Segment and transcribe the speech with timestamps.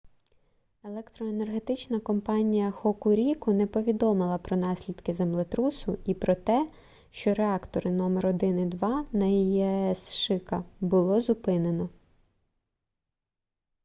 [0.83, 6.71] електроенергетична компанія хокуріку не повідомила про наслідки землетрусу і про те
[7.11, 11.89] що реактори № 1 і 2 на її аес шика було зупинено